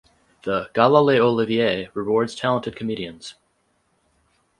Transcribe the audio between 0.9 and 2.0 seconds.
Les Olivier"